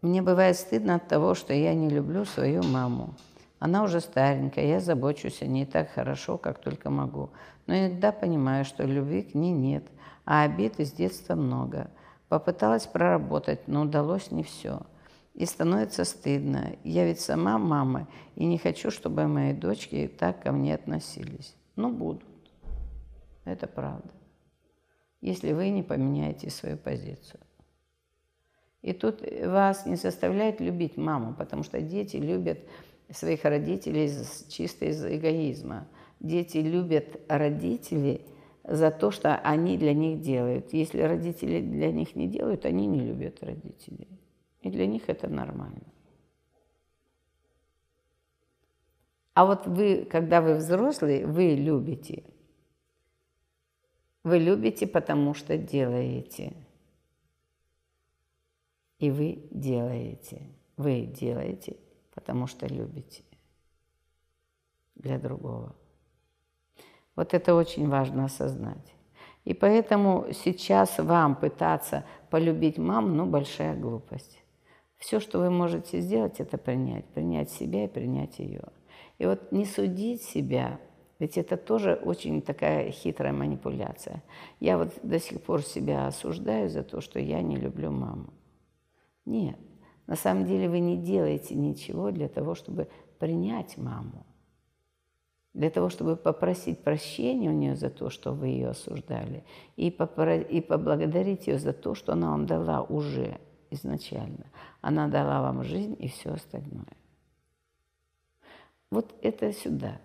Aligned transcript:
Мне 0.00 0.22
бывает 0.22 0.56
стыдно 0.56 0.94
от 0.94 1.08
того, 1.08 1.34
что 1.34 1.52
я 1.52 1.74
не 1.74 1.88
люблю 1.88 2.24
свою 2.24 2.62
маму. 2.62 3.14
Она 3.58 3.82
уже 3.82 4.00
старенькая, 4.00 4.66
я 4.66 4.80
забочусь 4.80 5.42
о 5.42 5.46
ней 5.46 5.66
так 5.66 5.90
хорошо, 5.90 6.38
как 6.38 6.60
только 6.60 6.88
могу. 6.88 7.30
Но 7.66 7.74
иногда 7.76 8.12
понимаю, 8.12 8.64
что 8.64 8.84
любви 8.84 9.22
к 9.22 9.34
ней 9.34 9.50
нет, 9.50 9.84
а 10.24 10.44
обид 10.44 10.78
из 10.78 10.92
детства 10.92 11.34
много. 11.34 11.90
Попыталась 12.28 12.86
проработать, 12.86 13.66
но 13.66 13.82
удалось 13.82 14.30
не 14.30 14.44
все. 14.44 14.82
И 15.34 15.44
становится 15.46 16.04
стыдно. 16.04 16.76
Я 16.84 17.04
ведь 17.04 17.20
сама 17.20 17.58
мама, 17.58 18.06
и 18.36 18.44
не 18.44 18.58
хочу, 18.58 18.92
чтобы 18.92 19.26
мои 19.26 19.52
дочки 19.52 20.08
так 20.18 20.42
ко 20.44 20.52
мне 20.52 20.74
относились. 20.74 21.56
Но 21.74 21.90
будут. 21.90 22.24
Это 23.44 23.66
правда. 23.66 24.10
Если 25.20 25.52
вы 25.52 25.70
не 25.70 25.82
поменяете 25.82 26.50
свою 26.50 26.76
позицию. 26.76 27.40
И 28.82 28.92
тут 28.92 29.22
вас 29.44 29.86
не 29.86 29.96
заставляет 29.96 30.60
любить 30.60 30.96
маму, 30.96 31.34
потому 31.36 31.62
что 31.62 31.80
дети 31.80 32.16
любят 32.16 32.58
своих 33.10 33.44
родителей 33.44 34.10
чисто 34.48 34.86
из 34.86 35.04
эгоизма. 35.04 35.88
Дети 36.20 36.58
любят 36.58 37.20
родителей 37.28 38.22
за 38.64 38.90
то, 38.90 39.10
что 39.10 39.36
они 39.36 39.78
для 39.78 39.94
них 39.94 40.20
делают. 40.20 40.72
Если 40.72 41.00
родители 41.00 41.60
для 41.60 41.90
них 41.90 42.14
не 42.14 42.28
делают, 42.28 42.66
они 42.66 42.86
не 42.86 43.00
любят 43.00 43.42
родителей. 43.42 44.08
И 44.60 44.70
для 44.70 44.86
них 44.86 45.08
это 45.08 45.28
нормально. 45.28 45.82
А 49.34 49.46
вот 49.46 49.66
вы, 49.66 50.04
когда 50.04 50.40
вы 50.40 50.56
взрослый, 50.56 51.24
вы 51.24 51.54
любите. 51.54 52.24
Вы 54.24 54.38
любите, 54.38 54.86
потому 54.86 55.32
что 55.32 55.56
делаете. 55.56 56.52
И 58.98 59.10
вы 59.10 59.46
делаете. 59.50 60.42
Вы 60.76 61.02
делаете, 61.02 61.76
потому 62.14 62.46
что 62.46 62.66
любите 62.66 63.22
для 64.94 65.18
другого. 65.18 65.74
Вот 67.16 67.34
это 67.34 67.54
очень 67.54 67.88
важно 67.88 68.26
осознать. 68.26 68.94
И 69.44 69.54
поэтому 69.54 70.26
сейчас 70.32 70.98
вам 70.98 71.34
пытаться 71.34 72.04
полюбить 72.30 72.78
маму, 72.78 73.08
ну, 73.08 73.26
большая 73.26 73.76
глупость. 73.76 74.42
Все, 74.98 75.20
что 75.20 75.38
вы 75.38 75.50
можете 75.50 76.00
сделать, 76.00 76.40
это 76.40 76.58
принять. 76.58 77.06
Принять 77.06 77.50
себя 77.50 77.84
и 77.84 77.88
принять 77.88 78.38
ее. 78.38 78.64
И 79.18 79.26
вот 79.26 79.52
не 79.52 79.64
судить 79.64 80.22
себя, 80.22 80.78
ведь 81.18 81.38
это 81.38 81.56
тоже 81.56 81.94
очень 81.94 82.42
такая 82.42 82.90
хитрая 82.90 83.32
манипуляция. 83.32 84.22
Я 84.60 84.78
вот 84.78 84.92
до 85.02 85.18
сих 85.18 85.42
пор 85.42 85.62
себя 85.62 86.06
осуждаю 86.06 86.68
за 86.68 86.82
то, 86.82 87.00
что 87.00 87.18
я 87.18 87.40
не 87.42 87.56
люблю 87.56 87.90
маму. 87.90 88.32
Нет, 89.28 89.58
на 90.06 90.16
самом 90.16 90.46
деле 90.46 90.70
вы 90.70 90.78
не 90.78 90.96
делаете 90.96 91.54
ничего 91.54 92.10
для 92.10 92.28
того, 92.28 92.54
чтобы 92.54 92.88
принять 93.18 93.76
маму. 93.76 94.24
Для 95.52 95.68
того, 95.68 95.90
чтобы 95.90 96.16
попросить 96.16 96.82
прощения 96.82 97.50
у 97.50 97.52
нее 97.52 97.76
за 97.76 97.90
то, 97.90 98.08
что 98.08 98.32
вы 98.32 98.48
ее 98.48 98.70
осуждали, 98.70 99.44
и, 99.76 99.90
попро- 99.90 100.42
и 100.42 100.62
поблагодарить 100.62 101.46
ее 101.46 101.58
за 101.58 101.74
то, 101.74 101.94
что 101.94 102.12
она 102.14 102.30
вам 102.30 102.46
дала 102.46 102.82
уже 102.82 103.38
изначально. 103.68 104.46
Она 104.80 105.08
дала 105.08 105.42
вам 105.42 105.62
жизнь 105.62 105.96
и 105.98 106.08
все 106.08 106.30
остальное. 106.30 106.96
Вот 108.90 109.14
это 109.20 109.52
сюда, 109.52 110.00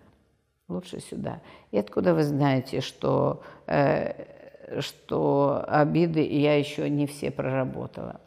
лучше 0.68 1.00
сюда. 1.00 1.42
И 1.72 1.78
откуда 1.78 2.14
вы 2.14 2.24
знаете, 2.24 2.82
что, 2.82 3.42
э, 3.68 4.82
что 4.82 5.64
обиды 5.66 6.28
я 6.28 6.58
еще 6.58 6.90
не 6.90 7.08
все 7.08 7.32
проработала? 7.32 8.20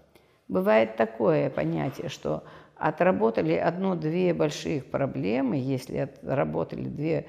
Бывает 0.48 0.96
такое 0.96 1.50
понятие, 1.50 2.08
что 2.08 2.44
отработали 2.76 3.54
одну-две 3.54 4.34
больших 4.34 4.86
проблемы, 4.86 5.56
если 5.56 5.98
отработали 5.98 6.88
две 6.88 7.26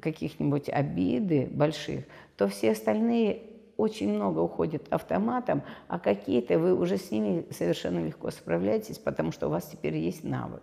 каких-нибудь 0.00 0.68
обиды 0.68 1.46
больших, 1.50 2.04
то 2.36 2.48
все 2.48 2.72
остальные 2.72 3.42
очень 3.76 4.12
много 4.12 4.40
уходит 4.40 4.86
автоматом, 4.90 5.62
а 5.86 5.98
какие-то 5.98 6.58
вы 6.58 6.74
уже 6.74 6.96
с 6.96 7.10
ними 7.10 7.46
совершенно 7.50 8.04
легко 8.04 8.30
справляетесь, 8.30 8.98
потому 8.98 9.32
что 9.32 9.48
у 9.48 9.50
вас 9.50 9.66
теперь 9.66 9.96
есть 9.96 10.24
навык. 10.24 10.62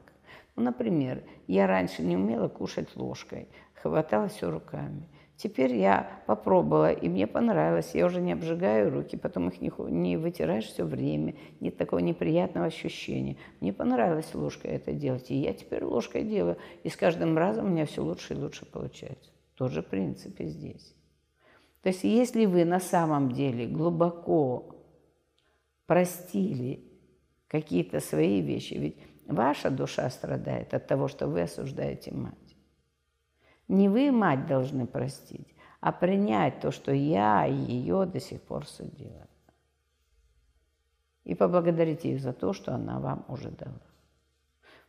Ну, 0.55 0.63
например, 0.63 1.23
я 1.47 1.67
раньше 1.67 2.01
не 2.03 2.17
умела 2.17 2.47
кушать 2.47 2.95
ложкой, 2.95 3.47
хватала 3.75 4.27
все 4.27 4.49
руками. 4.49 5.07
Теперь 5.35 5.75
я 5.75 6.21
попробовала, 6.27 6.91
и 6.91 7.09
мне 7.09 7.25
понравилось. 7.27 7.91
Я 7.93 8.05
уже 8.05 8.21
не 8.21 8.33
обжигаю 8.33 8.91
руки, 8.91 9.17
потом 9.17 9.49
их 9.49 9.61
не, 9.61 9.71
не 9.91 10.15
вытираешь 10.15 10.65
все 10.65 10.85
время. 10.85 11.35
Нет 11.59 11.77
такого 11.77 11.99
неприятного 11.99 12.67
ощущения. 12.67 13.37
Мне 13.59 13.73
понравилось 13.73 14.33
ложкой 14.35 14.71
это 14.71 14.93
делать, 14.93 15.31
и 15.31 15.35
я 15.35 15.53
теперь 15.53 15.83
ложкой 15.83 16.23
делаю. 16.23 16.57
И 16.83 16.89
с 16.89 16.95
каждым 16.95 17.37
разом 17.37 17.65
у 17.65 17.69
меня 17.69 17.85
все 17.85 18.03
лучше 18.03 18.35
и 18.35 18.37
лучше 18.37 18.65
получается. 18.65 19.31
Тот 19.55 19.71
же 19.71 19.81
принцип 19.81 20.39
и 20.39 20.45
здесь. 20.45 20.95
То 21.81 21.89
есть 21.89 22.03
если 22.03 22.45
вы 22.45 22.63
на 22.63 22.79
самом 22.79 23.31
деле 23.31 23.67
глубоко 23.67 24.75
простили 25.85 26.85
какие-то 27.47 27.99
свои 27.99 28.41
вещи, 28.41 28.75
ведь 28.75 28.97
ваша 29.27 29.69
душа 29.69 30.09
страдает 30.09 30.73
от 30.73 30.87
того, 30.87 31.07
что 31.07 31.27
вы 31.27 31.41
осуждаете 31.41 32.11
мать. 32.13 32.33
Не 33.73 33.89
вы, 33.89 34.11
мать, 34.11 34.45
должны 34.45 34.85
простить, 34.85 35.47
а 35.79 35.91
принять 35.91 36.59
то, 36.59 36.69
что 36.69 36.91
я 36.91 37.45
ее 37.45 38.05
до 38.05 38.19
сих 38.19 38.39
пор 38.43 38.67
судила. 38.67 39.27
И 41.23 41.33
поблагодарить 41.33 42.03
ее 42.03 42.19
за 42.19 42.33
то, 42.33 42.53
что 42.53 42.75
она 42.75 42.99
вам 42.99 43.25
уже 43.27 43.49
дала. 43.49 43.81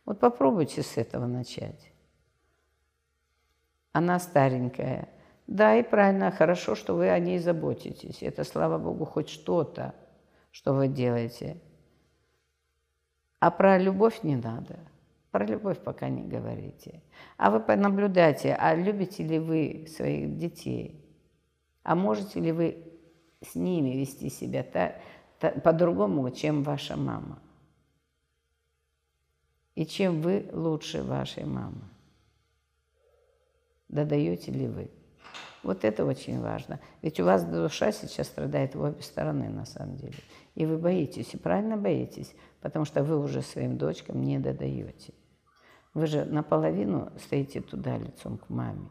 Вот 0.05 0.19
попробуйте 0.19 0.83
с 0.83 0.97
этого 0.97 1.25
начать. 1.25 1.91
Она 3.91 4.19
старенькая. 4.19 5.09
Да, 5.47 5.75
и 5.75 5.81
правильно, 5.81 6.29
хорошо, 6.29 6.75
что 6.75 6.93
вы 6.93 7.09
о 7.09 7.17
ней 7.17 7.39
заботитесь. 7.39 8.21
Это, 8.21 8.43
слава 8.43 8.77
Богу, 8.77 9.05
хоть 9.05 9.29
что-то, 9.29 9.95
что 10.51 10.75
вы 10.75 10.89
делаете. 10.89 11.59
А 13.39 13.49
про 13.49 13.79
любовь 13.79 14.21
не 14.21 14.35
надо. 14.35 14.77
Про 15.35 15.45
любовь 15.45 15.79
пока 15.79 16.07
не 16.07 16.23
говорите. 16.23 17.01
А 17.35 17.51
вы 17.51 17.59
понаблюдайте, 17.59 18.55
а 18.57 18.73
любите 18.73 19.21
ли 19.21 19.37
вы 19.37 19.85
своих 19.89 20.37
детей? 20.37 21.05
А 21.83 21.93
можете 21.93 22.39
ли 22.39 22.53
вы 22.53 22.77
с 23.41 23.53
ними 23.53 23.97
вести 23.97 24.29
себя 24.29 24.63
та, 24.63 24.95
та, 25.39 25.49
по-другому, 25.49 26.31
чем 26.31 26.63
ваша 26.63 26.95
мама? 26.95 27.39
И 29.75 29.85
чем 29.85 30.21
вы 30.21 30.49
лучше 30.53 31.03
вашей 31.03 31.43
мамы? 31.43 31.81
Додаете 33.89 34.53
ли 34.53 34.69
вы? 34.69 34.89
Вот 35.63 35.83
это 35.83 36.05
очень 36.05 36.39
важно. 36.39 36.79
Ведь 37.01 37.19
у 37.19 37.25
вас 37.25 37.43
душа 37.43 37.91
сейчас 37.91 38.27
страдает 38.27 38.73
в 38.73 38.81
обе 38.81 39.01
стороны, 39.01 39.49
на 39.49 39.65
самом 39.65 39.97
деле. 39.97 40.15
И 40.53 40.65
вы 40.65 40.77
боитесь, 40.77 41.33
и 41.33 41.37
правильно 41.37 41.75
боитесь, 41.75 42.33
потому 42.61 42.85
что 42.85 43.03
вы 43.03 43.21
уже 43.21 43.41
своим 43.41 43.77
дочкам 43.77 44.23
не 44.23 44.39
додаете. 44.39 45.11
Вы 45.95 46.07
же 46.07 46.25
наполовину 46.25 47.09
стоите 47.17 47.61
туда 47.61 47.97
лицом 47.97 48.37
к 48.37 48.49
маме. 48.49 48.89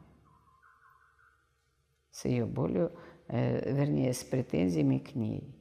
С 2.10 2.24
ее 2.24 2.46
болью, 2.46 2.92
э, 3.28 3.72
вернее, 3.72 4.14
с 4.14 4.24
претензиями 4.24 4.98
к 4.98 5.14
ней. 5.14 5.54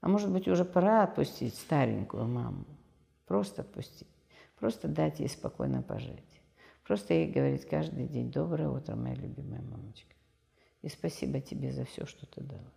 А 0.00 0.08
может 0.08 0.32
быть, 0.32 0.48
уже 0.48 0.64
пора 0.64 1.02
отпустить 1.04 1.54
старенькую 1.54 2.26
маму. 2.26 2.64
Просто 3.26 3.60
отпустить. 3.60 4.08
Просто 4.58 4.88
дать 4.88 5.20
ей 5.20 5.28
спокойно 5.28 5.82
пожить. 5.82 6.40
Просто 6.84 7.12
ей 7.12 7.30
говорить 7.30 7.68
каждый 7.68 8.08
день 8.08 8.32
«Доброе 8.32 8.70
утро, 8.70 8.96
моя 8.96 9.16
любимая 9.16 9.60
мамочка». 9.60 10.14
И 10.80 10.88
спасибо 10.88 11.42
тебе 11.42 11.70
за 11.70 11.84
все, 11.84 12.06
что 12.06 12.26
ты 12.26 12.40
дала. 12.40 12.72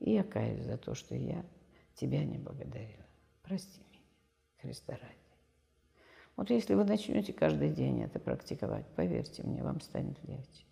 И 0.00 0.12
я 0.12 0.22
каюсь 0.22 0.64
за 0.64 0.76
то, 0.76 0.94
что 0.94 1.14
я 1.14 1.46
тебя 1.94 2.24
не 2.24 2.36
благодарила. 2.36 3.06
Прости 3.42 3.80
меня, 3.90 4.04
Христа 4.60 4.92
ради. 4.92 5.29
Вот 6.40 6.48
если 6.48 6.72
вы 6.72 6.84
начнете 6.84 7.34
каждый 7.34 7.68
день 7.68 8.00
это 8.00 8.18
практиковать, 8.18 8.86
поверьте 8.96 9.42
мне, 9.42 9.62
вам 9.62 9.82
станет 9.82 10.16
легче. 10.26 10.64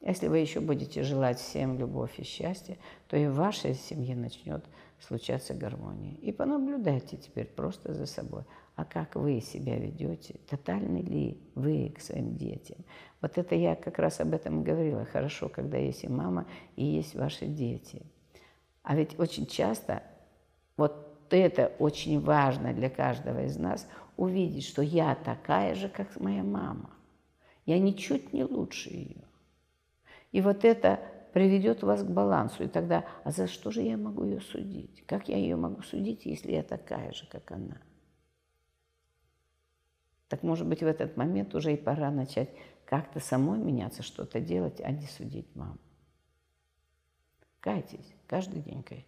Если 0.00 0.26
вы 0.26 0.38
еще 0.38 0.58
будете 0.58 1.04
желать 1.04 1.38
всем 1.38 1.78
любовь 1.78 2.18
и 2.18 2.24
счастье, 2.24 2.78
то 3.06 3.16
и 3.16 3.28
в 3.28 3.34
вашей 3.34 3.74
семье 3.74 4.16
начнет 4.16 4.64
случаться 4.98 5.54
гармония. 5.54 6.16
И 6.16 6.32
понаблюдайте 6.32 7.16
теперь 7.16 7.46
просто 7.46 7.94
за 7.94 8.06
собой. 8.06 8.42
А 8.74 8.84
как 8.84 9.14
вы 9.14 9.40
себя 9.40 9.78
ведете? 9.78 10.34
Тотальны 10.50 10.98
ли 10.98 11.40
вы 11.54 11.94
к 11.96 12.00
своим 12.00 12.36
детям? 12.36 12.78
Вот 13.20 13.38
это 13.38 13.54
я 13.54 13.76
как 13.76 14.00
раз 14.00 14.18
об 14.18 14.34
этом 14.34 14.64
говорила. 14.64 15.04
Хорошо, 15.04 15.48
когда 15.48 15.78
есть 15.78 16.02
и 16.02 16.08
мама, 16.08 16.48
и 16.74 16.84
есть 16.84 17.14
ваши 17.14 17.46
дети. 17.46 18.02
А 18.82 18.96
ведь 18.96 19.16
очень 19.20 19.46
часто 19.46 20.02
вот 21.32 21.38
это 21.38 21.72
очень 21.78 22.20
важно 22.20 22.74
для 22.74 22.90
каждого 22.90 23.44
из 23.44 23.56
нас, 23.56 23.88
увидеть, 24.16 24.66
что 24.66 24.82
я 24.82 25.14
такая 25.14 25.74
же, 25.74 25.88
как 25.88 26.20
моя 26.20 26.42
мама. 26.42 26.90
Я 27.64 27.78
ничуть 27.78 28.32
не 28.32 28.44
лучше 28.44 28.90
ее. 28.90 29.24
И 30.32 30.40
вот 30.40 30.64
это 30.64 31.00
приведет 31.32 31.82
вас 31.82 32.02
к 32.02 32.06
балансу. 32.06 32.64
И 32.64 32.68
тогда, 32.68 33.04
а 33.24 33.30
за 33.30 33.46
что 33.46 33.70
же 33.70 33.80
я 33.80 33.96
могу 33.96 34.24
ее 34.24 34.40
судить? 34.40 35.04
Как 35.06 35.28
я 35.28 35.36
ее 35.36 35.56
могу 35.56 35.82
судить, 35.82 36.26
если 36.26 36.52
я 36.52 36.62
такая 36.62 37.12
же, 37.12 37.26
как 37.28 37.50
она? 37.50 37.80
Так, 40.28 40.42
может 40.42 40.66
быть, 40.66 40.82
в 40.82 40.86
этот 40.86 41.16
момент 41.16 41.54
уже 41.54 41.72
и 41.72 41.76
пора 41.76 42.10
начать 42.10 42.50
как-то 42.84 43.20
самой 43.20 43.58
меняться, 43.58 44.02
что-то 44.02 44.40
делать, 44.40 44.80
а 44.82 44.90
не 44.90 45.06
судить 45.06 45.54
маму. 45.54 45.78
Кайтесь, 47.60 48.14
каждый 48.26 48.60
день 48.60 48.82
кайтесь. 48.82 49.06